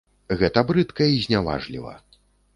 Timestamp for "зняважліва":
1.27-1.93